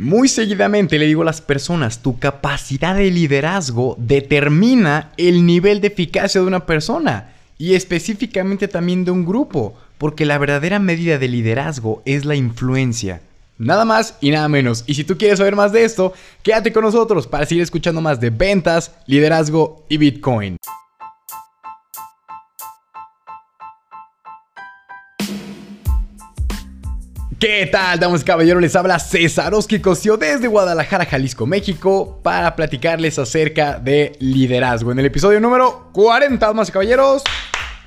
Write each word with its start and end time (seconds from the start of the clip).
Muy 0.00 0.28
seguidamente 0.28 0.98
le 0.98 1.04
digo 1.04 1.20
a 1.20 1.26
las 1.26 1.42
personas, 1.42 2.00
tu 2.00 2.18
capacidad 2.18 2.96
de 2.96 3.10
liderazgo 3.10 3.96
determina 3.98 5.12
el 5.18 5.44
nivel 5.44 5.82
de 5.82 5.88
eficacia 5.88 6.40
de 6.40 6.46
una 6.46 6.64
persona 6.64 7.34
y 7.58 7.74
específicamente 7.74 8.66
también 8.66 9.04
de 9.04 9.10
un 9.10 9.26
grupo, 9.26 9.74
porque 9.98 10.24
la 10.24 10.38
verdadera 10.38 10.78
medida 10.78 11.18
de 11.18 11.28
liderazgo 11.28 12.00
es 12.06 12.24
la 12.24 12.34
influencia. 12.34 13.20
Nada 13.58 13.84
más 13.84 14.16
y 14.22 14.30
nada 14.30 14.48
menos. 14.48 14.84
Y 14.86 14.94
si 14.94 15.04
tú 15.04 15.18
quieres 15.18 15.36
saber 15.36 15.54
más 15.54 15.70
de 15.70 15.84
esto, 15.84 16.14
quédate 16.42 16.72
con 16.72 16.84
nosotros 16.84 17.26
para 17.26 17.44
seguir 17.44 17.62
escuchando 17.62 18.00
más 18.00 18.18
de 18.20 18.30
ventas, 18.30 18.94
liderazgo 19.06 19.84
y 19.90 19.98
Bitcoin. 19.98 20.56
¿Qué 27.40 27.66
tal, 27.72 27.98
damas 27.98 28.20
y 28.20 28.24
caballeros? 28.26 28.60
Les 28.60 28.76
habla 28.76 28.98
César 28.98 29.54
Cosio 29.80 30.18
desde 30.18 30.46
Guadalajara, 30.46 31.06
Jalisco, 31.06 31.46
México, 31.46 32.20
para 32.22 32.54
platicarles 32.54 33.18
acerca 33.18 33.78
de 33.78 34.12
liderazgo. 34.20 34.92
En 34.92 34.98
el 34.98 35.06
episodio 35.06 35.40
número 35.40 35.88
40, 35.94 36.44
damas 36.44 36.68
y 36.68 36.72
caballeros. 36.72 37.22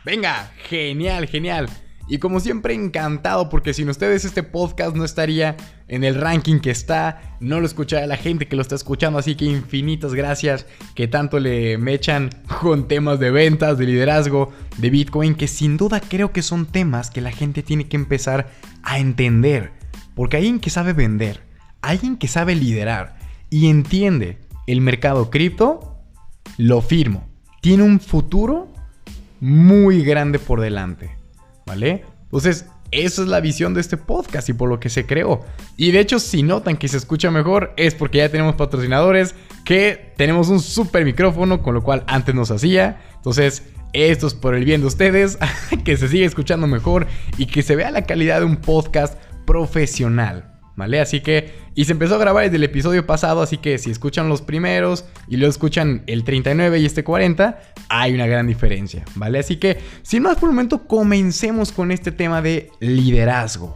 Venga, 0.04 0.52
genial, 0.68 1.28
genial. 1.28 1.70
Y 2.14 2.20
como 2.20 2.40
siempre, 2.40 2.76
encantado 2.76 3.50
porque 3.50 3.74
sin 3.74 3.90
ustedes 3.90 4.24
este 4.24 4.44
podcast 4.44 4.96
no 4.96 5.04
estaría 5.04 5.58
en 5.88 6.04
el 6.04 6.14
ranking 6.14 6.60
que 6.60 6.70
está, 6.70 7.38
no 7.40 7.60
lo 7.60 7.66
escucharía 7.66 8.06
la 8.06 8.18
gente 8.18 8.48
que 8.48 8.56
lo 8.56 8.62
está 8.62 8.76
escuchando, 8.76 9.18
así 9.18 9.34
que 9.34 9.46
infinitas 9.46 10.14
gracias 10.14 10.68
que 10.94 11.08
tanto 11.08 11.40
le 11.40 11.80
me 11.80 11.96
echan 11.96 12.30
con 12.62 12.88
temas 12.88 13.20
de 13.20 13.32
ventas, 13.32 13.80
de 13.80 13.88
liderazgo, 13.88 14.54
de 14.78 14.92
Bitcoin, 14.92 15.34
que 15.34 15.48
sin 15.48 15.76
duda 15.76 16.02
creo 16.02 16.32
que 16.32 16.44
son 16.44 16.68
temas 16.68 17.10
que 17.10 17.20
la 17.20 17.32
gente 17.32 17.64
tiene 17.64 17.88
que 17.88 17.98
empezar 17.98 18.52
a 18.84 19.00
entender. 19.00 19.72
Porque 20.14 20.38
alguien 20.38 20.60
que 20.60 20.70
sabe 20.70 20.94
vender, 20.94 21.42
alguien 21.82 22.18
que 22.18 22.28
sabe 22.28 22.54
liderar 22.54 23.18
y 23.50 23.72
entiende 23.72 24.38
el 24.68 24.82
mercado 24.82 25.32
cripto, 25.32 25.98
lo 26.60 26.84
firmo. 26.84 27.28
Tiene 27.60 27.82
un 27.82 28.00
futuro 28.00 28.72
muy 29.40 30.04
grande 30.04 30.38
por 30.38 30.62
delante. 30.62 31.23
¿Vale? 31.66 32.04
Entonces, 32.24 32.66
esa 32.92 33.24
es 33.24 33.28
la 33.28 33.40
visión 33.42 33.74
de 33.74 33.82
este 33.82 33.98
podcast 33.98 34.50
y 34.50 34.54
por 34.54 34.70
lo 34.70 34.80
que 34.80 34.90
se 34.90 35.06
creó. 35.06 35.42
Y 35.78 35.92
de 35.92 36.00
hecho, 36.00 36.20
si 36.20 36.44
notan 36.44 36.78
que 36.78 36.88
se 36.88 36.98
escucha 36.98 37.32
mejor, 37.32 37.74
es 37.76 37.96
porque 37.96 38.20
ya 38.20 38.30
tenemos 38.30 38.56
patrocinadores, 38.56 39.34
que 39.66 40.14
tenemos 40.16 40.50
un 40.50 40.60
super 40.60 41.04
micrófono, 41.04 41.64
con 41.64 41.74
lo 41.74 41.84
cual 41.84 42.04
antes 42.08 42.36
nos 42.36 42.52
hacía. 42.52 43.02
Entonces, 43.16 43.64
esto 43.94 44.28
es 44.28 44.34
por 44.36 44.56
el 44.56 44.66
bien 44.66 44.82
de 44.82 44.88
ustedes, 44.88 45.40
que 45.86 45.98
se 45.98 46.08
siga 46.08 46.26
escuchando 46.26 46.68
mejor 46.68 47.08
y 47.38 47.48
que 47.48 47.64
se 47.64 47.76
vea 47.76 47.92
la 47.92 48.04
calidad 48.04 48.40
de 48.40 48.46
un 48.46 48.58
podcast 48.58 49.18
profesional. 49.46 50.53
¿Vale? 50.76 51.00
Así 51.00 51.22
que, 51.22 51.54
y 51.76 51.86
se 51.86 51.92
empezó 51.92 52.16
a 52.16 52.18
grabar 52.18 52.46
desde 52.46 52.56
el 52.56 52.64
episodio 52.64 53.06
pasado, 53.06 53.42
así 53.42 53.58
que 53.58 53.78
si 53.78 53.92
escuchan 53.92 54.28
los 54.28 54.42
primeros 54.42 55.06
y 55.28 55.38
luego 55.38 55.52
escuchan 55.52 56.04
el 56.08 56.24
39 56.24 56.80
y 56.80 56.86
este 56.86 57.04
40, 57.04 57.60
hay 57.90 58.14
una 58.14 58.26
gran 58.26 58.48
diferencia, 58.48 59.06
¿vale? 59.16 59.38
Así 59.38 59.58
que, 59.58 59.78
sin 60.02 60.24
más 60.24 60.38
por 60.38 60.50
el 60.50 60.56
momento, 60.56 60.88
comencemos 60.88 61.72
con 61.72 61.92
este 61.92 62.12
tema 62.12 62.42
de 62.42 62.72
liderazgo. 62.80 63.76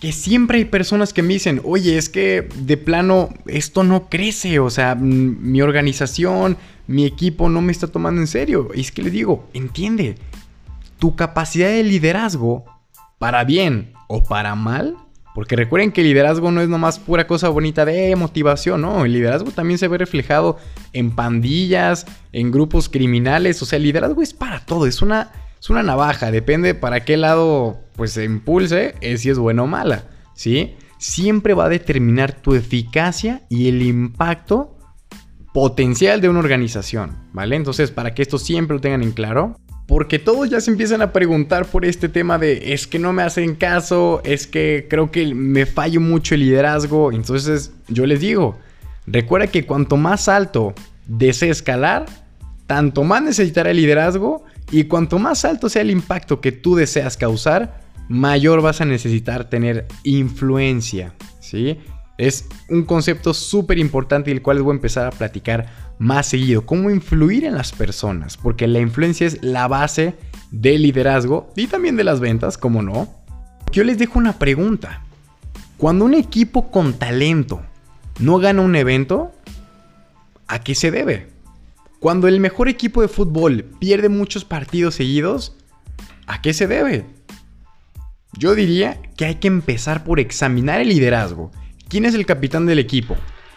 Que 0.00 0.10
siempre 0.12 0.58
hay 0.58 0.64
personas 0.64 1.12
que 1.12 1.22
me 1.22 1.34
dicen, 1.34 1.60
oye, 1.64 1.96
es 1.96 2.08
que 2.08 2.48
de 2.56 2.76
plano 2.76 3.30
esto 3.46 3.84
no 3.84 4.08
crece, 4.08 4.58
o 4.58 4.70
sea, 4.70 4.96
mi 4.96 5.62
organización, 5.62 6.56
mi 6.86 7.06
equipo 7.06 7.48
no 7.48 7.60
me 7.62 7.72
está 7.72 7.86
tomando 7.86 8.20
en 8.20 8.26
serio. 8.26 8.70
Y 8.74 8.80
es 8.80 8.90
que 8.90 9.02
les 9.02 9.12
digo, 9.12 9.48
entiende, 9.54 10.16
tu 10.98 11.16
capacidad 11.16 11.68
de 11.68 11.84
liderazgo, 11.84 12.64
para 13.18 13.44
bien 13.44 13.92
o 14.08 14.22
para 14.22 14.54
mal, 14.54 14.96
porque 15.34 15.56
recuerden 15.56 15.90
que 15.90 16.00
el 16.00 16.06
liderazgo 16.06 16.52
no 16.52 16.60
es 16.60 16.68
nomás 16.68 17.00
pura 17.00 17.26
cosa 17.26 17.48
bonita 17.48 17.84
de 17.84 18.14
motivación, 18.14 18.82
¿no? 18.82 19.04
El 19.04 19.12
liderazgo 19.12 19.50
también 19.50 19.78
se 19.78 19.88
ve 19.88 19.98
reflejado 19.98 20.58
en 20.92 21.10
pandillas, 21.10 22.06
en 22.32 22.52
grupos 22.52 22.88
criminales. 22.88 23.60
O 23.60 23.66
sea, 23.66 23.78
el 23.78 23.82
liderazgo 23.82 24.22
es 24.22 24.32
para 24.32 24.64
todo, 24.64 24.86
es 24.86 25.02
una, 25.02 25.32
es 25.60 25.68
una 25.70 25.82
navaja. 25.82 26.30
Depende 26.30 26.74
para 26.74 27.04
qué 27.04 27.16
lado 27.16 27.80
pues 27.96 28.12
se 28.12 28.24
impulse, 28.24 28.94
es 29.00 29.22
si 29.22 29.30
es 29.30 29.38
buena 29.38 29.64
o 29.64 29.66
mala, 29.66 30.04
¿sí? 30.34 30.76
Siempre 30.98 31.52
va 31.52 31.64
a 31.64 31.68
determinar 31.68 32.32
tu 32.32 32.54
eficacia 32.54 33.42
y 33.50 33.68
el 33.68 33.82
impacto 33.82 34.78
potencial 35.52 36.20
de 36.20 36.28
una 36.28 36.38
organización, 36.38 37.28
¿vale? 37.32 37.56
Entonces, 37.56 37.90
para 37.90 38.14
que 38.14 38.22
esto 38.22 38.38
siempre 38.38 38.76
lo 38.76 38.80
tengan 38.80 39.02
en 39.02 39.10
claro, 39.10 39.56
porque 39.86 40.18
todos 40.18 40.48
ya 40.48 40.60
se 40.60 40.70
empiezan 40.70 41.02
a 41.02 41.12
preguntar 41.12 41.66
por 41.66 41.84
este 41.84 42.08
tema 42.08 42.38
de 42.38 42.72
es 42.72 42.86
que 42.86 42.98
no 42.98 43.12
me 43.12 43.22
hacen 43.22 43.54
caso, 43.54 44.22
es 44.24 44.46
que 44.46 44.86
creo 44.88 45.10
que 45.10 45.34
me 45.34 45.66
fallo 45.66 46.00
mucho 46.00 46.34
el 46.34 46.40
liderazgo. 46.40 47.12
Entonces 47.12 47.72
yo 47.88 48.06
les 48.06 48.20
digo, 48.20 48.58
recuerda 49.06 49.48
que 49.48 49.66
cuanto 49.66 49.96
más 49.96 50.28
alto 50.28 50.74
desee 51.06 51.50
escalar, 51.50 52.06
tanto 52.66 53.04
más 53.04 53.22
necesitará 53.22 53.70
el 53.70 53.76
liderazgo 53.76 54.44
y 54.70 54.84
cuanto 54.84 55.18
más 55.18 55.44
alto 55.44 55.68
sea 55.68 55.82
el 55.82 55.90
impacto 55.90 56.40
que 56.40 56.52
tú 56.52 56.76
deseas 56.76 57.18
causar, 57.18 57.82
mayor 58.08 58.62
vas 58.62 58.80
a 58.80 58.86
necesitar 58.86 59.50
tener 59.50 59.86
influencia. 60.02 61.14
¿sí? 61.40 61.78
Es 62.16 62.46
un 62.70 62.84
concepto 62.84 63.34
súper 63.34 63.78
importante 63.78 64.30
el 64.30 64.40
cual 64.40 64.56
les 64.56 64.64
voy 64.64 64.72
a 64.72 64.76
empezar 64.76 65.06
a 65.06 65.10
platicar 65.10 65.83
más 65.98 66.26
seguido, 66.26 66.66
cómo 66.66 66.90
influir 66.90 67.44
en 67.44 67.54
las 67.54 67.72
personas, 67.72 68.36
porque 68.36 68.66
la 68.66 68.80
influencia 68.80 69.26
es 69.26 69.42
la 69.42 69.68
base 69.68 70.14
del 70.50 70.82
liderazgo 70.82 71.52
y 71.56 71.66
también 71.66 71.96
de 71.96 72.04
las 72.04 72.20
ventas, 72.20 72.58
como 72.58 72.82
no. 72.82 73.08
Yo 73.72 73.84
les 73.84 73.98
dejo 73.98 74.18
una 74.18 74.38
pregunta. 74.38 75.02
Cuando 75.76 76.04
un 76.04 76.14
equipo 76.14 76.70
con 76.70 76.94
talento 76.94 77.62
no 78.20 78.38
gana 78.38 78.62
un 78.62 78.76
evento, 78.76 79.32
¿a 80.46 80.60
qué 80.60 80.74
se 80.74 80.90
debe? 80.90 81.28
Cuando 81.98 82.28
el 82.28 82.38
mejor 82.38 82.68
equipo 82.68 83.02
de 83.02 83.08
fútbol 83.08 83.64
pierde 83.80 84.08
muchos 84.08 84.44
partidos 84.44 84.94
seguidos, 84.94 85.56
¿a 86.26 86.42
qué 86.42 86.54
se 86.54 86.66
debe? 86.66 87.06
Yo 88.36 88.54
diría 88.54 89.00
que 89.16 89.24
hay 89.24 89.36
que 89.36 89.48
empezar 89.48 90.04
por 90.04 90.20
examinar 90.20 90.80
el 90.80 90.88
liderazgo. 90.88 91.50
¿Quién 91.88 92.04
es 92.04 92.14
el 92.14 92.26
capitán 92.26 92.66
del 92.66 92.78
equipo? 92.78 93.16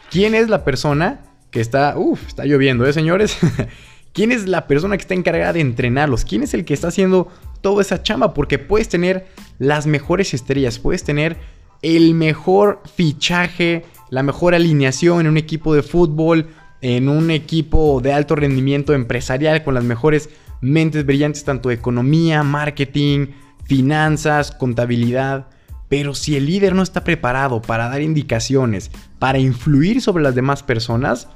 ¿Quién 0.10 0.34
es 0.34 0.50
la 0.50 0.64
persona 0.64 1.27
está, 1.60 1.98
uff, 1.98 2.28
está 2.28 2.46
lloviendo, 2.46 2.86
¿eh, 2.86 2.94
señores? 2.94 3.38
¿Quién 4.14 4.32
es 4.32 4.48
la 4.48 4.68
persona 4.68 4.98
que 4.98 5.02
está 5.02 5.14
encargada 5.14 5.54
de 5.54 5.62
entrenarlos? 5.62 6.26
¿Quién 6.26 6.44
es 6.44 6.54
el 6.54 6.66
que 6.66 6.74
está 6.74 6.88
haciendo 6.88 7.28
toda 7.62 7.82
esa 7.82 8.02
chamba? 8.02 8.34
Porque 8.34 8.58
puedes 8.58 8.90
tener 8.90 9.28
las 9.60 9.86
mejores 9.86 10.34
estrellas, 10.34 10.80
puedes 10.80 11.04
tener 11.04 11.38
el 11.82 12.16
mejor 12.16 12.82
fichaje, 12.96 13.86
la 14.10 14.24
mejor 14.24 14.56
alineación 14.56 15.22
en 15.22 15.28
un 15.28 15.38
equipo 15.38 15.76
de 15.76 15.84
fútbol, 15.84 16.48
en 16.82 17.10
un 17.10 17.32
equipo 17.32 18.02
de 18.02 18.14
alto 18.14 18.36
rendimiento 18.36 18.94
empresarial 18.94 19.64
con 19.64 19.74
las 19.74 19.84
mejores 19.84 20.30
mentes 20.62 21.06
brillantes 21.06 21.44
tanto 21.44 21.72
economía, 21.72 22.44
marketing, 22.44 23.28
finanzas, 23.66 24.52
contabilidad. 24.52 25.48
Pero 25.90 26.16
si 26.16 26.36
el 26.36 26.48
líder 26.48 26.76
no 26.76 26.84
está 26.84 27.04
preparado 27.04 27.62
para 27.62 27.88
dar 27.90 28.02
indicaciones, 28.02 28.92
para 29.20 29.40
influir 29.40 30.02
sobre 30.02 30.24
las 30.24 30.36
demás 30.36 30.64
personas, 30.64 31.30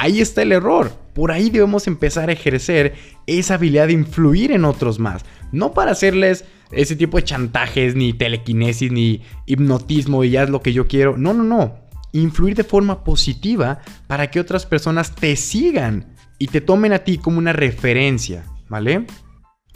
ahí 0.00 0.20
está 0.20 0.42
el 0.42 0.52
error. 0.52 0.92
Por 1.14 1.30
ahí 1.30 1.50
debemos 1.50 1.86
empezar 1.86 2.28
a 2.28 2.32
ejercer 2.32 2.94
esa 3.26 3.54
habilidad 3.54 3.86
de 3.86 3.92
influir 3.92 4.52
en 4.52 4.64
otros 4.64 4.98
más. 4.98 5.24
No 5.52 5.72
para 5.72 5.92
hacerles 5.92 6.44
ese 6.72 6.96
tipo 6.96 7.16
de 7.16 7.24
chantajes, 7.24 7.94
ni 7.94 8.12
telequinesis, 8.12 8.90
ni 8.90 9.22
hipnotismo 9.46 10.24
y 10.24 10.30
ya 10.30 10.42
es 10.42 10.50
lo 10.50 10.60
que 10.60 10.72
yo 10.72 10.86
quiero. 10.88 11.16
No, 11.16 11.32
no, 11.32 11.44
no. 11.44 11.76
Influir 12.12 12.54
de 12.54 12.64
forma 12.64 13.04
positiva 13.04 13.80
para 14.06 14.30
que 14.30 14.40
otras 14.40 14.66
personas 14.66 15.14
te 15.14 15.36
sigan 15.36 16.14
y 16.38 16.48
te 16.48 16.60
tomen 16.60 16.92
a 16.92 17.00
ti 17.00 17.18
como 17.18 17.38
una 17.38 17.52
referencia, 17.52 18.44
¿vale? 18.68 19.06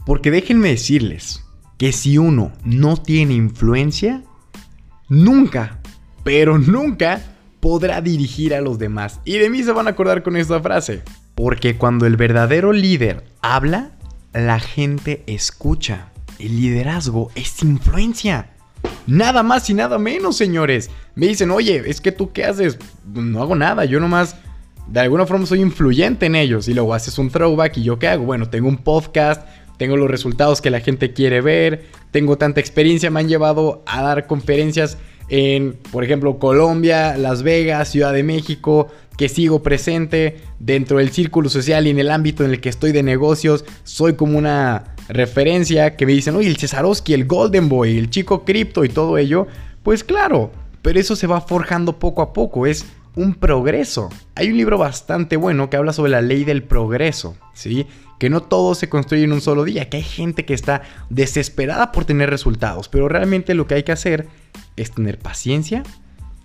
Porque 0.05 0.31
déjenme 0.31 0.71
decirles 0.71 1.45
que 1.79 1.93
si 1.93 2.19
uno 2.19 2.53
no 2.65 2.97
tiene 2.97 3.35
influencia, 3.35 4.25
nunca, 5.09 5.81
pero 6.25 6.59
nunca 6.59 7.38
podrá 7.61 8.01
dirigir 8.01 8.55
a 8.55 8.61
los 8.61 8.79
demás. 8.79 9.21
Y 9.25 9.39
de 9.39 9.51
mí 9.51 9.63
se 9.63 9.73
van 9.73 9.87
a 9.87 9.91
acordar 9.91 10.23
con 10.23 10.37
esta 10.37 10.61
frase. 10.61 11.03
Porque 11.35 11.77
cuando 11.77 12.07
el 12.07 12.17
verdadero 12.17 12.73
líder 12.73 13.25
habla, 13.41 13.93
la 14.33 14.61
gente 14.61 15.23
escucha. 15.27 16.11
El 16.39 16.61
liderazgo 16.61 17.31
es 17.35 17.63
influencia. 17.63 18.51
Nada 19.07 19.43
más 19.43 19.69
y 19.71 19.75
nada 19.75 19.99
menos, 19.99 20.37
señores. 20.37 20.91
Me 21.15 21.27
dicen, 21.27 21.51
oye, 21.51 21.83
es 21.87 22.01
que 22.01 22.13
tú 22.13 22.33
qué 22.33 22.45
haces? 22.45 22.79
No 23.13 23.43
hago 23.43 23.55
nada, 23.55 23.85
yo 23.85 24.01
nomás 24.01 24.37
de 24.87 25.01
alguna 25.01 25.27
forma 25.27 25.47
soy 25.47 25.61
influyente 25.61 26.27
en 26.27 26.35
ellos. 26.35 26.69
Y 26.69 26.75
luego 26.75 26.95
haces 26.95 27.19
un 27.19 27.31
throwback 27.31 27.79
y 27.79 27.83
yo 27.83 27.99
qué 27.99 28.09
hago? 28.09 28.25
Bueno, 28.25 28.49
tengo 28.49 28.69
un 28.69 28.79
podcast, 28.79 29.47
tengo 29.77 29.97
los 29.97 30.11
resultados 30.11 30.61
que 30.61 30.71
la 30.71 30.81
gente 30.81 31.13
quiere 31.13 31.41
ver, 31.41 31.87
tengo 32.11 32.37
tanta 32.37 32.61
experiencia, 32.61 33.11
me 33.11 33.21
han 33.21 33.29
llevado 33.29 33.83
a 33.87 34.03
dar 34.03 34.27
conferencias 34.27 34.99
en, 35.29 35.77
por 35.93 36.05
ejemplo, 36.05 36.39
Colombia, 36.39 37.17
Las 37.17 37.43
Vegas, 37.43 37.91
Ciudad 37.91 38.13
de 38.13 38.23
México, 38.23 38.89
que 39.17 39.29
sigo 39.29 39.63
presente 39.63 40.37
dentro 40.61 40.99
del 40.99 41.11
círculo 41.11 41.49
social 41.49 41.87
y 41.87 41.91
en 41.91 41.99
el 41.99 42.11
ámbito 42.11 42.45
en 42.45 42.51
el 42.51 42.61
que 42.61 42.69
estoy 42.69 42.93
de 42.93 43.03
negocios, 43.03 43.65
soy 43.83 44.15
como 44.15 44.39
una 44.39 44.95
referencia 45.09 45.97
que 45.97 46.07
me 46.07 46.13
dicen, 46.13 46.37
oye, 46.37 46.49
el 46.49 46.57
Cesarowski, 46.57 47.15
el 47.15 47.27
Golden 47.27 47.69
Boy, 47.69 47.99
el 47.99 48.11
chico 48.11 48.45
cripto 48.45 48.85
y 48.85 48.89
todo 48.89 49.19
ello, 49.19 49.47
pues 49.83 50.05
claro, 50.05 50.53
pero 50.83 51.01
eso 51.01 51.17
se 51.17 51.27
va 51.27 51.41
forjando 51.41 51.99
poco 51.99 52.23
a 52.23 52.33
poco, 52.33 52.67
es 52.67 52.87
un 53.17 53.35
progreso. 53.35 54.09
Hay 54.37 54.51
un 54.51 54.57
libro 54.57 54.79
bastante 54.79 55.37
bueno 55.37 55.69
que 55.69 55.77
habla 55.77 55.93
sobre 55.93 56.13
la 56.13 56.23
ley 56.23 56.45
del 56.45 56.63
progreso, 56.63 57.37
¿sí? 57.55 57.87
Que 58.19 58.31
no 58.31 58.43
todo 58.43 58.75
se 58.75 58.89
construye 58.89 59.25
en 59.25 59.33
un 59.33 59.41
solo 59.41 59.65
día, 59.65 59.89
que 59.89 59.99
hay 59.99 60.03
gente 60.03 60.45
que 60.45 60.55
está 60.55 60.83
desesperada 61.09 61.93
por 61.93 62.05
tener 62.05 62.31
resultados, 62.31 62.89
pero 62.89 63.09
realmente 63.09 63.55
lo 63.55 63.67
que 63.67 63.75
hay 63.75 63.83
que 63.85 63.93
hacer 63.93 64.29
es 64.77 64.91
tener 64.91 65.19
paciencia, 65.19 65.83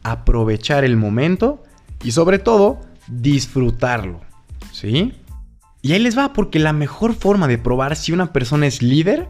aprovechar 0.04 0.84
el 0.84 0.98
momento 0.98 1.64
y 2.04 2.12
sobre 2.12 2.40
todo 2.40 2.82
disfrutarlo, 3.08 4.22
¿sí? 4.72 5.14
Y 5.82 5.94
ahí 5.94 6.00
les 6.00 6.18
va, 6.18 6.32
porque 6.32 6.60
la 6.60 6.74
mejor 6.74 7.14
forma 7.14 7.48
de 7.48 7.58
probar 7.58 7.96
si 7.96 8.14
una 8.14 8.32
persona 8.32 8.68
es 8.68 8.82
líder, 8.82 9.28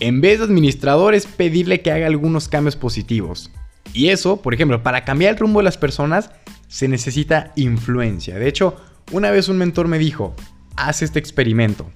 en 0.00 0.20
vez 0.20 0.38
de 0.38 0.46
administrador, 0.46 1.14
es 1.14 1.26
pedirle 1.26 1.82
que 1.82 1.92
haga 1.92 2.06
algunos 2.06 2.48
cambios 2.48 2.74
positivos. 2.74 3.52
Y 3.92 4.08
eso, 4.08 4.42
por 4.42 4.54
ejemplo, 4.54 4.82
para 4.82 5.04
cambiar 5.04 5.34
el 5.34 5.38
rumbo 5.38 5.60
de 5.60 5.64
las 5.64 5.78
personas, 5.78 6.30
se 6.66 6.88
necesita 6.88 7.52
influencia. 7.54 8.36
De 8.36 8.48
hecho, 8.48 8.76
una 9.12 9.30
vez 9.30 9.48
un 9.48 9.58
mentor 9.58 9.86
me 9.86 9.98
dijo, 9.98 10.34
haz 10.76 11.02
este 11.02 11.18
experimento. 11.18 11.90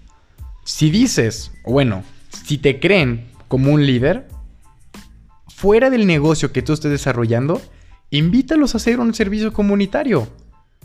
Si 0.65 0.91
dices, 0.91 1.53
bueno, 1.65 2.05
si 2.45 2.59
te 2.59 2.81
creen 2.81 3.29
como 3.49 3.73
un 3.73 3.87
líder, 3.87 4.29
fuera 5.49 5.91
del 5.91 6.07
negocio 6.07 6.53
que 6.53 6.63
tú 6.63 6.73
estés 6.73 6.91
desarrollando, 6.91 7.61
invítalos 8.11 8.75
a 8.75 8.79
hacer 8.79 9.01
un 9.01 9.15
servicio 9.15 9.53
comunitario. 9.53 10.29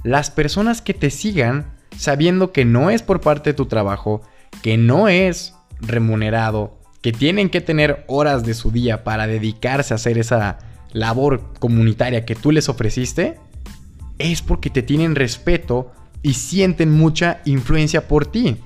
Las 0.04 0.32
personas 0.32 0.82
que 0.82 0.94
te 0.94 1.10
sigan, 1.10 1.74
sabiendo 1.98 2.52
que 2.52 2.66
no 2.66 2.90
es 2.90 3.04
por 3.04 3.22
parte 3.22 3.52
de 3.52 3.54
tu 3.56 3.68
trabajo, 3.68 4.22
que 4.62 4.78
no 4.78 5.08
es 5.08 5.54
remunerado, 5.80 6.80
que 7.02 7.12
tienen 7.12 7.50
que 7.50 7.62
tener 7.62 8.06
horas 8.08 8.46
de 8.46 8.54
su 8.54 8.72
día 8.72 9.04
para 9.04 9.28
dedicarse 9.28 9.94
a 9.94 9.96
hacer 9.96 10.18
esa 10.18 10.60
labor 10.94 11.54
comunitaria 11.60 12.26
que 12.26 12.36
tú 12.36 12.52
les 12.52 12.70
ofreciste, 12.70 13.38
es 14.20 14.42
porque 14.42 14.70
te 14.70 14.84
tienen 14.84 15.16
respeto 15.16 15.92
y 16.24 16.34
sienten 16.34 16.90
mucha 16.90 17.42
influencia 17.46 18.08
por 18.08 18.26
ti. 18.26 18.58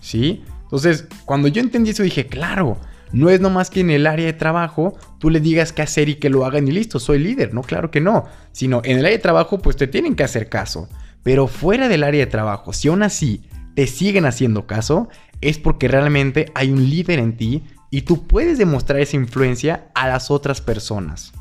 ¿Sí? 0.00 0.44
Entonces, 0.62 1.08
cuando 1.24 1.48
yo 1.48 1.60
entendí 1.60 1.90
eso 1.90 2.02
dije, 2.02 2.26
claro, 2.26 2.78
no 3.12 3.30
es 3.30 3.40
nomás 3.40 3.70
que 3.70 3.80
en 3.80 3.90
el 3.90 4.06
área 4.06 4.26
de 4.26 4.32
trabajo 4.32 4.94
tú 5.18 5.30
le 5.30 5.40
digas 5.40 5.72
qué 5.72 5.82
hacer 5.82 6.08
y 6.08 6.16
que 6.16 6.30
lo 6.30 6.44
hagan 6.44 6.68
y 6.68 6.72
listo, 6.72 7.00
soy 7.00 7.18
líder, 7.18 7.54
no, 7.54 7.62
claro 7.62 7.90
que 7.90 8.00
no, 8.00 8.24
sino 8.52 8.82
en 8.84 8.98
el 8.98 9.06
área 9.06 9.16
de 9.16 9.22
trabajo 9.22 9.58
pues 9.58 9.76
te 9.76 9.86
tienen 9.86 10.14
que 10.14 10.24
hacer 10.24 10.48
caso, 10.48 10.88
pero 11.22 11.46
fuera 11.46 11.88
del 11.88 12.04
área 12.04 12.24
de 12.24 12.30
trabajo, 12.30 12.72
si 12.72 12.88
aún 12.88 13.02
así 13.02 13.48
te 13.74 13.86
siguen 13.86 14.26
haciendo 14.26 14.66
caso, 14.66 15.08
es 15.40 15.58
porque 15.58 15.88
realmente 15.88 16.50
hay 16.54 16.70
un 16.70 16.88
líder 16.88 17.18
en 17.18 17.36
ti 17.36 17.64
y 17.90 18.02
tú 18.02 18.26
puedes 18.26 18.58
demostrar 18.58 19.00
esa 19.00 19.16
influencia 19.16 19.88
a 19.94 20.08
las 20.08 20.30
otras 20.30 20.60
personas. 20.60 21.32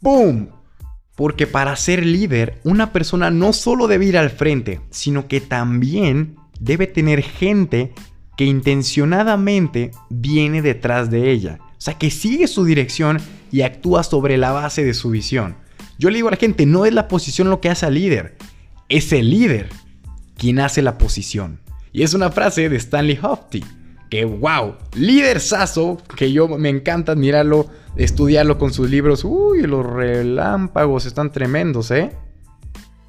¡Boom! 0.00 0.61
Porque 1.14 1.46
para 1.46 1.76
ser 1.76 2.06
líder, 2.06 2.60
una 2.64 2.92
persona 2.92 3.30
no 3.30 3.52
solo 3.52 3.86
debe 3.86 4.06
ir 4.06 4.16
al 4.16 4.30
frente, 4.30 4.80
sino 4.90 5.28
que 5.28 5.40
también 5.40 6.36
debe 6.58 6.86
tener 6.86 7.22
gente 7.22 7.92
que 8.36 8.44
intencionadamente 8.44 9.90
viene 10.08 10.62
detrás 10.62 11.10
de 11.10 11.30
ella. 11.30 11.58
O 11.60 11.80
sea, 11.84 11.98
que 11.98 12.10
sigue 12.10 12.46
su 12.46 12.64
dirección 12.64 13.18
y 13.50 13.62
actúa 13.62 14.02
sobre 14.04 14.38
la 14.38 14.52
base 14.52 14.84
de 14.84 14.94
su 14.94 15.10
visión. 15.10 15.56
Yo 15.98 16.10
le 16.10 16.16
digo 16.16 16.28
a 16.28 16.32
la 16.32 16.36
gente, 16.36 16.64
no 16.64 16.86
es 16.86 16.94
la 16.94 17.08
posición 17.08 17.50
lo 17.50 17.60
que 17.60 17.68
hace 17.68 17.86
al 17.86 17.94
líder, 17.94 18.36
es 18.88 19.12
el 19.12 19.30
líder 19.30 19.68
quien 20.36 20.60
hace 20.60 20.80
la 20.80 20.96
posición. 20.98 21.60
Y 21.92 22.02
es 22.02 22.14
una 22.14 22.30
frase 22.30 22.68
de 22.68 22.76
Stanley 22.76 23.18
Hofty, 23.22 23.62
que 24.12 24.26
wow, 24.26 24.74
líder 24.94 25.40
saso, 25.40 25.96
que 26.18 26.30
yo 26.32 26.46
me 26.46 26.68
encanta 26.68 27.12
admirarlo 27.12 27.70
estudiarlo 27.96 28.58
con 28.58 28.70
sus 28.70 28.90
libros. 28.90 29.24
Uy, 29.24 29.62
los 29.62 29.86
relámpagos 29.86 31.06
están 31.06 31.32
tremendos, 31.32 31.90
¿eh? 31.90 32.12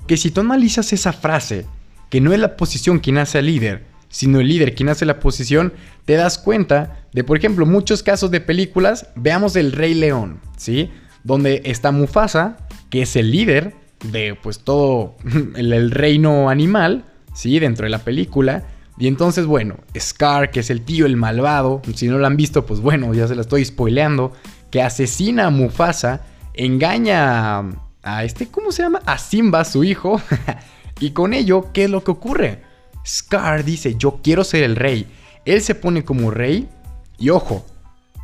Que 0.07 0.15
si 0.15 0.31
tú 0.31 0.39
analizas 0.39 0.93
esa 0.93 1.11
frase, 1.11 1.65
que 2.09 2.21
no 2.21 2.31
es 2.31 2.39
la 2.39 2.55
posición 2.55 2.99
quien 2.99 3.17
hace 3.17 3.39
al 3.39 3.47
líder, 3.47 3.83
sino 4.07 4.39
el 4.39 4.47
líder 4.47 4.75
quien 4.75 4.87
hace 4.87 5.05
la 5.05 5.19
posición, 5.19 5.73
te 6.05 6.13
das 6.13 6.37
cuenta 6.37 7.01
de, 7.11 7.25
por 7.25 7.37
ejemplo, 7.37 7.65
muchos 7.65 8.01
casos 8.01 8.31
de 8.31 8.39
películas, 8.39 9.09
veamos 9.17 9.57
el 9.57 9.73
Rey 9.73 9.95
León, 9.95 10.39
¿sí? 10.55 10.89
Donde 11.25 11.63
está 11.65 11.91
Mufasa, 11.91 12.55
que 12.89 13.01
es 13.01 13.17
el 13.17 13.29
líder 13.29 13.75
de 14.05 14.37
pues 14.41 14.59
todo 14.59 15.17
el, 15.57 15.73
el 15.73 15.91
reino 15.91 16.49
animal, 16.49 17.03
¿sí? 17.33 17.59
Dentro 17.59 17.83
de 17.83 17.89
la 17.89 17.99
película. 17.99 18.63
Y 18.97 19.07
entonces, 19.07 19.45
bueno, 19.45 19.77
Scar, 19.97 20.51
que 20.51 20.59
es 20.59 20.69
el 20.69 20.81
tío, 20.81 21.05
el 21.05 21.17
malvado, 21.17 21.81
si 21.95 22.07
no 22.07 22.17
lo 22.17 22.27
han 22.27 22.37
visto, 22.37 22.65
pues 22.65 22.79
bueno, 22.79 23.13
ya 23.13 23.27
se 23.27 23.35
la 23.35 23.41
estoy 23.41 23.65
spoileando, 23.65 24.33
que 24.69 24.81
asesina 24.81 25.47
a 25.47 25.49
Mufasa, 25.49 26.21
engaña 26.53 27.59
a, 28.03 28.23
este, 28.23 28.47
¿cómo 28.47 28.71
se 28.71 28.83
llama? 28.83 29.01
A 29.05 29.17
Simba, 29.17 29.65
su 29.65 29.83
hijo. 29.83 30.21
y 30.99 31.11
con 31.11 31.33
ello, 31.33 31.71
¿qué 31.73 31.85
es 31.85 31.89
lo 31.89 32.03
que 32.03 32.11
ocurre? 32.11 32.61
Scar 33.05 33.63
dice, 33.63 33.95
yo 33.95 34.19
quiero 34.23 34.43
ser 34.43 34.63
el 34.63 34.75
rey. 34.75 35.07
Él 35.45 35.61
se 35.61 35.75
pone 35.75 36.03
como 36.03 36.31
rey. 36.31 36.69
Y 37.17 37.29
ojo, 37.29 37.65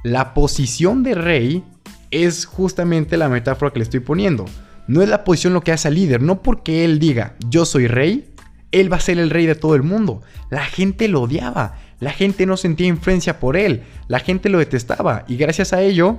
la 0.04 0.34
posición 0.34 1.04
de 1.04 1.16
rey 1.16 1.64
es 2.12 2.46
justamente 2.46 3.18
la 3.18 3.30
metáfora 3.30 3.72
que 3.72 3.80
le 3.80 3.84
estoy 3.84 4.00
poniendo. 4.00 4.46
No 4.88 5.02
es 5.02 5.10
la 5.10 5.24
posición 5.24 5.54
lo 5.54 5.62
que 5.62 5.72
hace 5.72 5.88
al 5.88 5.96
líder, 5.96 6.22
no 6.22 6.42
porque 6.42 6.84
él 6.84 6.98
diga, 6.98 7.36
yo 7.48 7.66
soy 7.66 7.88
rey, 7.88 8.29
él 8.72 8.92
va 8.92 8.98
a 8.98 9.02
ser 9.02 9.20
el 9.20 9.30
rey 9.30 9.46
de 9.46 9.56
todo 9.56 9.76
el 9.76 9.84
mundo. 9.84 10.22
La 10.50 10.66
gente 10.66 11.08
lo 11.08 11.22
odiaba, 11.22 11.78
la 12.00 12.12
gente 12.12 12.46
no 12.46 12.58
sentía 12.58 12.88
influencia 12.88 13.40
por 13.40 13.58
él, 13.58 13.84
la 14.08 14.20
gente 14.20 14.50
lo 14.50 14.60
detestaba 14.60 15.26
y 15.28 15.38
gracias 15.38 15.74
a 15.74 15.82
ello 15.82 16.18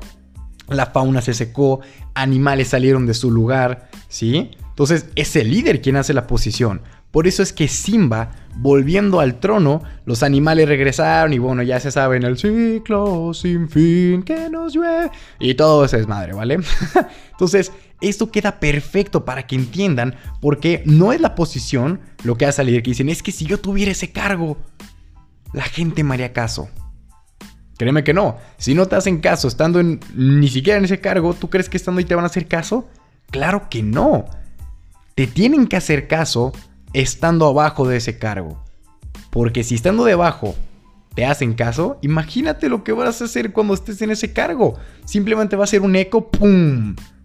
la 0.69 0.87
fauna 0.87 1.21
se 1.21 1.35
secó, 1.35 1.81
animales 2.15 2.69
salieron 2.69 3.07
de 3.07 3.15
su 3.15 3.31
lugar, 3.31 3.91
¿sí? 4.09 4.53
Entonces 4.69 5.07
es 5.17 5.35
el 5.37 5.51
líder 5.51 5.83
quien 5.83 5.97
hace 5.97 6.15
la 6.15 6.27
posición. 6.27 6.83
Por 7.11 7.27
eso 7.27 7.43
es 7.43 7.53
que 7.53 7.67
Simba, 7.67 8.31
volviendo 8.57 9.19
al 9.19 9.41
trono, 9.41 9.83
los 10.05 10.23
animales 10.23 10.69
regresaron 10.69 11.33
y 11.33 11.39
bueno, 11.39 11.63
ya 11.63 11.81
se 11.81 11.91
saben 11.91 12.23
el 12.23 12.39
ciclo 12.39 13.35
sin 13.35 13.69
fin 13.69 14.23
que 14.23 14.49
nos 14.49 14.73
llueve 14.73 15.11
y 15.41 15.55
todo 15.55 15.85
eso 15.85 15.97
es 15.97 16.07
madre, 16.07 16.35
¿vale? 16.35 16.61
Entonces, 17.33 17.73
esto 18.01 18.31
queda 18.31 18.61
perfecto 18.61 19.25
para 19.25 19.47
que 19.47 19.57
entiendan 19.57 20.15
por 20.41 20.61
qué 20.61 20.83
no 20.87 21.13
es 21.13 21.21
la 21.21 21.35
posición 21.35 22.01
lo 22.23 22.37
que 22.37 22.47
hace 22.47 22.61
al 22.61 22.69
líder 22.69 22.83
que 22.83 22.93
dicen, 22.93 23.09
es 23.09 23.23
que 23.23 23.33
si 23.33 23.45
yo 23.45 23.59
tuviera 23.59 23.91
ese 23.91 24.13
cargo, 24.13 24.57
la 25.53 25.65
gente 25.65 26.05
me 26.05 26.15
haría 26.15 26.33
caso. 26.33 26.69
Créeme 27.77 28.05
que 28.05 28.15
no. 28.15 28.37
Si 28.59 28.75
no 28.75 28.87
te 28.87 28.97
hacen 28.97 29.21
caso 29.21 29.49
estando 29.49 29.81
en, 29.81 30.01
ni 30.15 30.49
siquiera 30.49 30.79
en 30.79 30.85
ese 30.85 31.01
cargo, 31.01 31.35
¿tú 31.35 31.51
crees 31.51 31.69
que 31.69 31.77
estando 31.77 31.99
ahí 31.99 32.05
te 32.05 32.15
van 32.15 32.25
a 32.25 32.29
hacer 32.29 32.47
caso? 32.47 32.89
Claro 33.31 33.69
que 33.69 33.83
no. 33.83 34.27
Te 35.15 35.27
tienen 35.27 35.67
que 35.67 35.77
hacer 35.77 36.07
caso 36.07 36.53
estando 36.93 37.47
abajo 37.47 37.87
de 37.87 37.97
ese 37.97 38.19
cargo. 38.19 38.63
Porque 39.31 39.65
si 39.65 39.75
estando 39.75 40.05
debajo 40.05 40.55
te 41.15 41.25
hacen 41.25 41.55
caso, 41.55 41.99
imagínate 42.03 42.69
lo 42.69 42.85
que 42.85 42.93
vas 42.93 43.21
a 43.21 43.25
hacer 43.25 43.53
cuando 43.53 43.75
estés 43.75 44.01
en 44.03 44.11
ese 44.11 44.33
cargo. 44.33 44.79
Simplemente 45.05 45.57
va 45.57 45.65
a 45.65 45.69
ser 45.69 45.83
un 45.83 45.97
eco, 45.97 46.31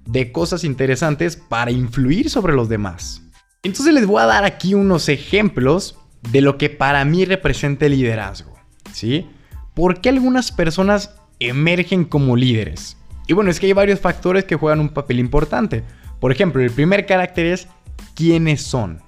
de 0.06 0.32
cosas 0.32 0.64
interesantes 0.64 1.36
para 1.36 1.72
influir 1.72 2.30
sobre 2.30 2.54
los 2.54 2.70
demás. 2.70 3.22
Entonces 3.64 3.94
les 3.94 4.06
voy 4.06 4.22
a 4.22 4.26
dar 4.26 4.44
aquí 4.46 4.74
unos 4.74 5.10
ejemplos 5.10 5.98
de 6.32 6.42
lo 6.42 6.58
que 6.58 6.70
para 6.70 7.04
mí 7.06 7.26
representa 7.26 7.86
el 7.86 7.94
liderazgo. 7.94 8.54
¿Sí? 8.92 9.28
¿Por 9.74 10.02
qué 10.02 10.10
algunas 10.10 10.52
personas 10.52 11.16
emergen 11.40 12.06
como 12.06 12.36
líderes? 12.36 12.98
Y 13.28 13.34
bueno, 13.34 13.50
es 13.50 13.60
que 13.60 13.66
hay 13.66 13.74
varios 13.74 14.00
factores 14.00 14.46
que 14.46 14.56
juegan 14.56 14.80
un 14.80 14.90
papel 14.90 15.20
importante. 15.20 15.84
Por 16.20 16.32
ejemplo, 16.32 16.62
el 16.62 16.72
primer 16.72 17.06
carácter 17.06 17.48
es 17.48 17.68
quiénes 18.14 18.62
son. 18.62 19.02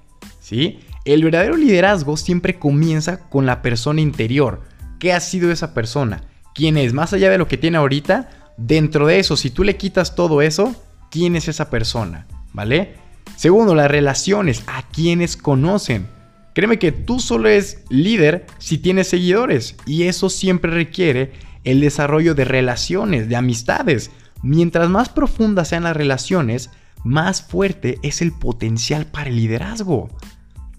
El 1.04 1.24
verdadero 1.24 1.56
liderazgo 1.56 2.16
siempre 2.16 2.58
comienza 2.58 3.28
con 3.28 3.46
la 3.46 3.62
persona 3.62 4.00
interior. 4.00 4.62
¿Qué 4.98 5.12
ha 5.12 5.20
sido 5.20 5.50
esa 5.50 5.74
persona? 5.74 6.24
¿Quién 6.54 6.76
es? 6.76 6.92
Más 6.92 7.12
allá 7.12 7.30
de 7.30 7.38
lo 7.38 7.48
que 7.48 7.56
tiene 7.56 7.78
ahorita, 7.78 8.30
dentro 8.56 9.06
de 9.06 9.18
eso, 9.18 9.36
si 9.36 9.50
tú 9.50 9.64
le 9.64 9.76
quitas 9.76 10.14
todo 10.14 10.42
eso, 10.42 10.74
¿quién 11.10 11.36
es 11.36 11.48
esa 11.48 11.70
persona? 11.70 12.26
¿Vale? 12.52 12.94
Segundo, 13.36 13.74
las 13.74 13.90
relaciones. 13.90 14.64
¿A 14.66 14.82
quiénes 14.88 15.36
conocen? 15.36 16.08
Créeme 16.54 16.78
que 16.78 16.90
tú 16.90 17.20
solo 17.20 17.48
eres 17.48 17.84
líder 17.88 18.46
si 18.58 18.78
tienes 18.78 19.06
seguidores 19.06 19.76
y 19.86 20.04
eso 20.04 20.28
siempre 20.28 20.72
requiere 20.72 21.32
el 21.62 21.80
desarrollo 21.80 22.34
de 22.34 22.44
relaciones, 22.44 23.28
de 23.28 23.36
amistades. 23.36 24.10
Mientras 24.42 24.88
más 24.88 25.08
profundas 25.08 25.68
sean 25.68 25.84
las 25.84 25.96
relaciones, 25.96 26.70
más 27.04 27.42
fuerte 27.42 27.98
es 28.02 28.22
el 28.22 28.32
potencial 28.32 29.06
para 29.06 29.30
el 29.30 29.36
liderazgo. 29.36 30.08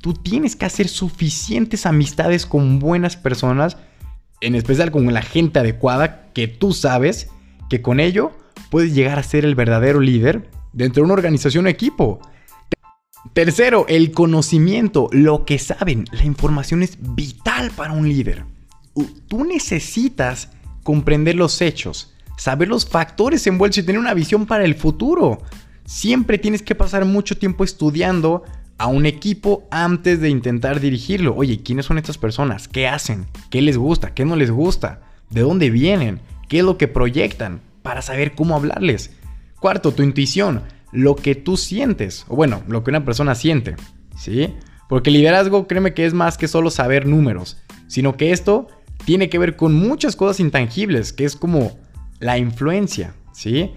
Tú 0.01 0.13
tienes 0.13 0.55
que 0.55 0.65
hacer 0.65 0.87
suficientes 0.87 1.85
amistades 1.85 2.45
con 2.45 2.79
buenas 2.79 3.17
personas, 3.17 3.77
en 4.39 4.55
especial 4.55 4.91
con 4.91 5.13
la 5.13 5.21
gente 5.21 5.59
adecuada, 5.59 6.31
que 6.33 6.47
tú 6.47 6.71
sabes 6.71 7.29
que 7.69 7.81
con 7.81 7.99
ello 7.99 8.31
puedes 8.69 8.93
llegar 8.93 9.19
a 9.19 9.23
ser 9.23 9.43
el 9.43 9.55
verdadero 9.55 9.99
líder 9.99 10.49
dentro 10.71 11.01
de 11.01 11.05
una 11.05 11.15
organización 11.15 11.65
o 11.65 11.69
equipo. 11.69 12.21
Tercero, 13.33 13.85
el 13.89 14.11
conocimiento, 14.11 15.09
lo 15.11 15.43
que 15.45 15.59
saben. 15.59 16.05
La 16.11 16.23
información 16.23 16.81
es 16.81 16.97
vital 16.99 17.71
para 17.71 17.91
un 17.91 18.07
líder. 18.07 18.45
Tú 19.27 19.43
necesitas 19.43 20.49
comprender 20.83 21.35
los 21.35 21.61
hechos, 21.61 22.13
saber 22.37 22.69
los 22.69 22.87
factores 22.87 23.45
envueltos 23.47 23.79
y 23.79 23.83
tener 23.83 23.99
una 23.99 24.13
visión 24.13 24.45
para 24.45 24.63
el 24.63 24.75
futuro. 24.75 25.41
siempre 25.85 26.37
tienes 26.37 26.61
que 26.61 26.75
pasar 26.75 27.03
mucho 27.03 27.37
tiempo 27.37 27.63
estudiando 27.63 28.43
a 28.79 28.87
un 28.87 29.05
equipo 29.05 29.67
antes 29.69 30.21
de 30.21 30.29
intentar 30.29 30.79
dirigirlo. 30.79 31.35
Oye, 31.35 31.61
¿quiénes 31.61 31.85
son 31.85 31.97
estas 31.97 32.17
personas? 32.17 32.69
¿Qué 32.69 32.87
hacen? 32.87 33.27
¿Qué 33.49 33.61
les 33.61 33.77
gusta? 33.77 34.13
¿Qué 34.13 34.23
no 34.23 34.37
les 34.37 34.49
gusta? 34.49 35.01
¿De 35.29 35.41
dónde 35.41 35.69
vienen? 35.69 36.21
¿Qué 36.47 36.59
es 36.59 36.63
lo 36.63 36.77
que 36.77 36.87
proyectan? 36.87 37.59
Para 37.83 38.01
saber 38.01 38.35
cómo 38.35 38.55
hablarles. 38.55 39.11
Cuarto, 39.59 39.91
tu 39.91 40.01
intuición. 40.01 40.63
Lo 40.93 41.17
que 41.17 41.35
tú 41.35 41.57
sientes. 41.57 42.25
O 42.29 42.37
bueno, 42.37 42.63
lo 42.69 42.83
que 42.83 42.89
una 42.89 43.03
persona 43.03 43.35
siente. 43.35 43.75
¿Sí? 44.17 44.55
Porque 44.87 45.11
liderazgo, 45.11 45.67
créeme 45.67 45.93
que 45.93 46.05
es 46.05 46.13
más 46.13 46.37
que 46.37 46.47
solo 46.47 46.71
saber 46.71 47.05
números. 47.05 47.57
Sino 47.87 48.15
que 48.15 48.31
esto 48.31 48.67
tiene 49.03 49.29
que 49.29 49.39
ver 49.39 49.57
con 49.57 49.75
muchas 49.75 50.15
cosas 50.15 50.39
intangibles. 50.39 51.11
Que 51.11 51.25
es 51.25 51.35
como 51.35 51.77
la 52.19 52.37
influencia. 52.37 53.13
¿Sí? 53.33 53.71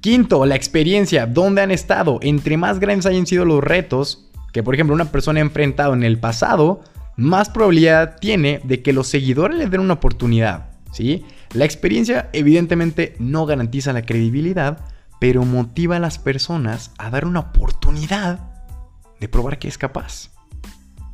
Quinto, 0.00 0.44
la 0.44 0.56
experiencia, 0.56 1.26
dónde 1.26 1.62
han 1.62 1.70
estado. 1.70 2.18
Entre 2.20 2.56
más 2.56 2.80
grandes 2.80 3.06
hayan 3.06 3.26
sido 3.26 3.44
los 3.44 3.62
retos 3.62 4.23
que, 4.54 4.62
por 4.62 4.74
ejemplo, 4.74 4.94
una 4.94 5.12
persona 5.12 5.40
enfrentado 5.40 5.92
en 5.92 6.02
el 6.02 6.18
pasado, 6.18 6.82
más 7.16 7.50
probabilidad 7.50 8.18
tiene 8.18 8.60
de 8.64 8.80
que 8.80 8.94
los 8.94 9.08
seguidores 9.08 9.58
le 9.58 9.68
den 9.68 9.80
una 9.80 9.94
oportunidad. 9.94 10.70
¿sí? 10.92 11.24
La 11.52 11.66
experiencia, 11.66 12.30
evidentemente, 12.32 13.16
no 13.18 13.44
garantiza 13.44 13.92
la 13.92 14.06
credibilidad, 14.06 14.78
pero 15.20 15.44
motiva 15.44 15.96
a 15.96 16.00
las 16.00 16.18
personas 16.18 16.92
a 16.96 17.10
dar 17.10 17.26
una 17.26 17.40
oportunidad 17.40 18.38
de 19.20 19.28
probar 19.28 19.58
que 19.58 19.68
es 19.68 19.76
capaz. 19.76 20.30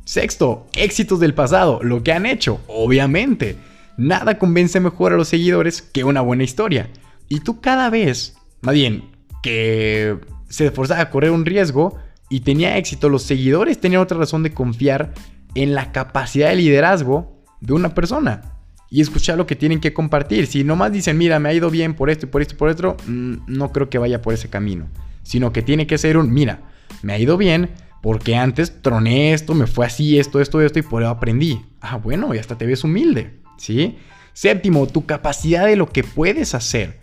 Sexto, 0.05 0.67
éxitos 0.73 1.19
del 1.19 1.33
pasado, 1.33 1.81
lo 1.83 2.03
que 2.03 2.13
han 2.13 2.25
hecho, 2.25 2.61
obviamente. 2.67 3.57
Nada 3.97 4.37
convence 4.37 4.79
mejor 4.79 5.11
a 5.11 5.17
los 5.17 5.27
seguidores 5.27 5.81
que 5.81 6.03
una 6.03 6.21
buena 6.21 6.43
historia. 6.43 6.89
Y 7.27 7.41
tú 7.41 7.59
cada 7.59 7.89
vez 7.89 8.35
más 8.61 8.75
bien, 8.75 9.03
que 9.41 10.17
se 10.47 10.67
esforzaba 10.67 11.01
a 11.01 11.09
correr 11.09 11.31
un 11.31 11.45
riesgo 11.45 11.97
y 12.31 12.39
tenía 12.39 12.77
éxito. 12.77 13.09
Los 13.09 13.23
seguidores 13.23 13.79
tenían 13.79 14.01
otra 14.01 14.17
razón 14.17 14.41
de 14.41 14.53
confiar 14.53 15.13
en 15.53 15.75
la 15.75 15.91
capacidad 15.91 16.49
de 16.49 16.55
liderazgo 16.55 17.43
de 17.59 17.73
una 17.73 17.93
persona 17.93 18.53
y 18.89 19.01
escuchar 19.01 19.37
lo 19.37 19.45
que 19.45 19.57
tienen 19.57 19.81
que 19.81 19.93
compartir. 19.93 20.47
Si 20.47 20.63
nomás 20.63 20.93
dicen, 20.93 21.17
mira, 21.17 21.39
me 21.39 21.49
ha 21.49 21.53
ido 21.53 21.69
bien 21.69 21.93
por 21.93 22.09
esto 22.09 22.25
y 22.25 22.29
por 22.29 22.41
esto 22.41 22.55
y 22.55 22.57
por 22.57 22.69
esto, 22.69 22.95
mm, 23.05 23.33
no 23.47 23.71
creo 23.73 23.89
que 23.89 23.97
vaya 23.97 24.21
por 24.21 24.33
ese 24.33 24.49
camino. 24.49 24.87
Sino 25.23 25.51
que 25.51 25.61
tiene 25.61 25.87
que 25.87 25.97
ser 25.97 26.17
un, 26.17 26.33
mira, 26.33 26.61
me 27.03 27.13
ha 27.13 27.19
ido 27.19 27.37
bien 27.37 27.69
porque 28.01 28.37
antes 28.37 28.81
troné 28.81 29.33
esto, 29.33 29.53
me 29.53 29.67
fue 29.67 29.85
así, 29.85 30.17
esto, 30.17 30.39
esto, 30.39 30.61
esto 30.61 30.79
y 30.79 30.83
por 30.83 31.03
eso 31.03 31.11
aprendí. 31.11 31.61
Ah, 31.81 31.97
bueno, 31.97 32.33
y 32.33 32.37
hasta 32.37 32.57
te 32.57 32.65
ves 32.65 32.85
humilde, 32.85 33.41
¿sí? 33.57 33.97
Séptimo, 34.31 34.87
tu 34.87 35.05
capacidad 35.05 35.65
de 35.65 35.75
lo 35.75 35.89
que 35.89 36.05
puedes 36.05 36.55
hacer. 36.55 37.01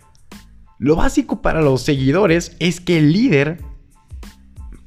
Lo 0.79 0.95
básico 0.95 1.43
para 1.43 1.61
los 1.61 1.83
seguidores 1.83 2.57
es 2.59 2.81
que 2.81 2.97
el 2.97 3.13
líder 3.13 3.68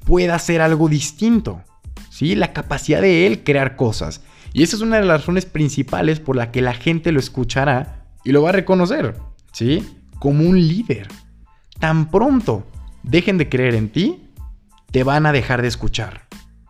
pueda 0.05 0.35
hacer 0.35 0.61
algo 0.61 0.89
distinto. 0.89 1.63
¿sí? 2.11 2.35
La 2.35 2.53
capacidad 2.53 3.01
de 3.01 3.27
él 3.27 3.45
crear 3.45 3.77
cosas. 3.77 4.23
Y 4.53 4.63
esa 4.63 4.77
es 4.77 4.83
una 4.83 4.99
de 4.99 5.07
las 5.07 5.21
razones 5.21 5.47
principales 5.47 6.21
por 6.21 6.37
la 6.37 6.51
que 6.51 6.63
la 6.63 6.75
gente 6.75 7.13
lo 7.13 7.21
escuchará 7.21 8.07
y 8.25 8.33
lo 8.33 8.43
va 8.43 8.51
a 8.51 8.53
reconocer. 8.53 9.17
¿sí? 9.53 9.85
Como 10.19 10.45
un 10.45 10.59
líder. 10.59 11.09
Tan 11.79 12.11
pronto 12.11 12.67
dejen 13.03 13.39
de 13.39 13.49
creer 13.49 13.75
en 13.75 13.89
ti, 13.89 14.29
te 14.91 15.05
van 15.05 15.27
a 15.27 15.33
dejar 15.33 15.63
de 15.63 15.69
escuchar. 15.69 16.29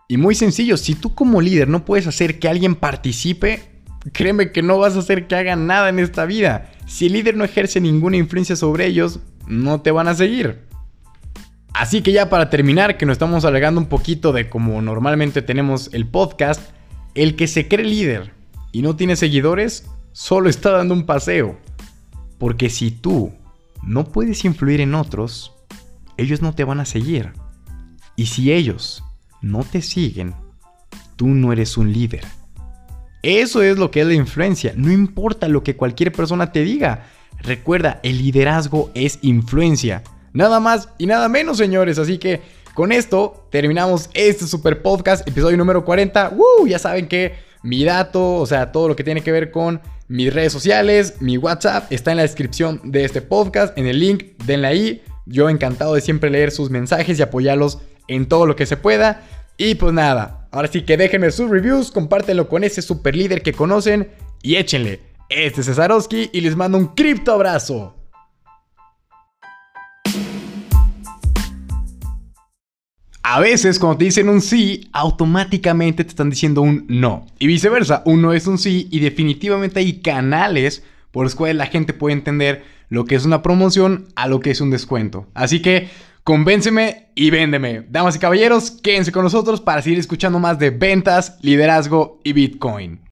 Y 0.09 0.17
muy 0.17 0.35
sencillo, 0.35 0.77
si 0.77 0.95
tú 0.95 1.15
como 1.15 1.41
líder 1.41 1.69
no 1.69 1.85
puedes 1.85 2.07
hacer 2.07 2.39
que 2.39 2.49
alguien 2.49 2.75
participe, 2.75 3.63
créeme 4.13 4.53
que 4.53 4.63
no 4.63 4.79
vas 4.79 4.97
a 4.97 5.01
hacer 5.01 5.27
que 5.27 5.35
hagan 5.35 5.67
nada 5.67 5.89
en 5.89 5.99
esta 5.99 6.25
vida. 6.25 6.71
Si 6.87 7.07
el 7.07 7.15
líder 7.15 7.37
no 7.37 7.45
ejerce 7.45 7.81
ninguna 7.81 8.17
influencia 8.17 8.57
sobre 8.57 8.87
ellos, 8.87 9.21
no 9.47 9.81
te 9.81 9.91
van 9.91 10.09
a 10.09 10.15
seguir. 10.15 10.72
Así 11.75 12.03
que 12.03 12.13
ya 12.13 12.29
para 12.29 12.51
terminar, 12.51 12.99
que 12.99 13.07
nos 13.07 13.15
estamos 13.15 13.45
alargando 13.45 13.81
un 13.81 13.87
poquito 13.87 14.33
de 14.33 14.51
como 14.51 14.83
normalmente 14.83 15.43
tenemos 15.43 15.91
el 15.93 16.07
podcast, 16.07 16.61
el 17.15 17.35
que 17.35 17.47
se 17.47 17.69
cree 17.69 17.87
líder 17.87 18.33
y 18.73 18.83
no 18.83 18.97
tiene 18.97 19.17
seguidores, 19.17 19.87
solo 20.13 20.49
está 20.49 20.71
dando 20.71 20.95
un 20.95 21.07
paseo. 21.07 21.59
Porque 22.39 22.71
si 22.71 22.91
tú 22.91 23.33
no 23.83 24.05
puedes 24.05 24.45
influir 24.45 24.81
en 24.81 24.95
otros, 24.95 25.55
ellos 26.17 26.43
no 26.43 26.55
te 26.55 26.65
van 26.65 26.81
a 26.81 26.85
seguir. 26.85 27.33
Y 28.17 28.27
si 28.27 28.53
ellos 28.53 29.03
no 29.41 29.65
te 29.65 29.81
siguen, 29.83 30.35
tú 31.17 31.29
no 31.29 31.53
eres 31.53 31.77
un 31.77 31.93
líder. 31.93 32.25
Eso 33.23 33.63
es 33.63 33.79
lo 33.79 33.91
que 33.91 34.01
es 34.01 34.07
la 34.07 34.15
influencia. 34.15 34.75
No 34.77 34.91
importa 34.91 35.49
lo 35.49 35.63
que 35.63 35.77
cualquier 35.77 36.13
persona 36.13 36.53
te 36.53 36.63
diga. 36.63 37.07
Recuerda, 37.39 38.01
el 38.03 38.19
liderazgo 38.19 38.91
es 38.95 39.19
influencia. 39.23 40.03
Nada 40.33 40.61
más 40.61 40.89
y 40.99 41.07
nada 41.07 41.29
menos, 41.29 41.59
señores. 41.59 41.99
Así 41.99 42.19
que 42.19 42.41
con 42.75 42.93
esto 42.93 43.47
terminamos 43.51 44.09
este 44.15 44.47
super 44.47 44.81
podcast, 44.83 45.27
episodio 45.29 45.57
número 45.57 45.85
40. 45.85 46.33
Ya 46.67 46.79
saben 46.79 47.07
que 47.07 47.35
mi 47.63 47.85
dato, 47.85 48.37
o 48.37 48.47
sea, 48.47 48.73
todo 48.73 48.89
lo 48.89 48.97
que 48.97 49.05
tiene 49.05 49.21
que 49.21 49.33
ver 49.33 49.51
con 49.51 49.81
mis 50.09 50.33
redes 50.33 50.53
sociales, 50.53 51.17
mi 51.21 51.37
WhatsApp, 51.37 51.91
está 51.93 52.11
en 52.11 52.19
la 52.19 52.23
descripción 52.23 52.81
de 52.85 53.05
este 53.05 53.23
podcast, 53.23 53.77
en 53.79 53.87
el 53.87 54.01
link, 54.01 54.25
denle 54.45 54.67
ahí. 54.67 55.03
Yo 55.27 55.49
encantado 55.49 55.95
de 55.95 56.01
siempre 56.01 56.31
leer 56.31 56.51
sus 56.51 56.71
mensajes 56.71 57.19
y 57.19 57.23
apoyarlos 57.23 57.79
en 58.09 58.27
todo 58.27 58.47
lo 58.47 58.57
que 58.57 58.67
se 58.67 58.77
pueda. 58.77 59.23
Y 59.57 59.77
pues 59.77 59.93
nada, 59.93 60.49
ahora 60.51 60.69
sí 60.69 60.83
que 60.83 60.97
déjenme 60.97 61.31
sus 61.31 61.51
reviews, 61.51 61.91
compártenlo 61.91 62.49
con 62.49 62.65
ese 62.65 62.83
super 62.83 63.15
líder 63.15 63.43
que 63.43 63.53
conocen 63.53 64.11
y 64.43 64.57
échenle. 64.57 65.01
Este 65.29 65.61
es 65.61 65.67
Cesarowski 65.67 66.31
y 66.33 66.41
les 66.41 66.57
mando 66.57 66.79
un 66.79 66.89
cripto 66.89 67.33
abrazo. 67.33 68.02
A 73.35 73.41
veces 73.41 73.79
cuando 73.79 73.97
te 73.97 74.05
dicen 74.05 74.29
un 74.29 74.43
sí, 74.43 74.91
automáticamente 74.93 76.05
te 76.05 76.11
están 76.11 76.29
diciendo 76.29 76.61
un 76.61 76.85
no. 76.89 77.25
Y 77.39 77.47
viceversa, 77.47 78.03
un 78.05 78.21
no 78.21 78.35
es 78.35 78.47
un 78.47 78.59
sí 78.59 78.89
y 78.91 79.01
definitivamente 79.01 79.81
hay 79.81 80.03
canales 80.03 80.83
por 81.13 81.25
los 81.25 81.35
cuales 81.35 81.57
la 81.57 81.65
gente 81.65 81.95
puede 81.95 82.13
entender 82.13 82.63
lo 82.91 83.07
que 83.07 83.15
es 83.15 83.25
una 83.25 83.41
promoción 83.41 84.09
a 84.17 84.29
lo 84.29 84.41
que 84.41 84.51
es 84.51 84.61
un 84.61 84.69
descuento. 84.69 85.29
Así 85.33 85.63
que 85.63 85.89
Convénceme 86.25 87.09
y 87.17 87.31
véndeme. 87.31 87.85
Damas 87.91 88.15
y 88.15 88.21
caballeros, 88.21 88.71
quédense 88.71 89.11
con 89.11 89.25
nosotros 89.25 89.61
para 89.61 89.83
seguir 89.83 89.99
escuchando 89.99 90.39
más 90.39 90.57
de 90.61 90.71
ventas, 90.71 91.37
liderazgo 91.43 92.21
y 92.23 92.33
Bitcoin. 92.33 93.01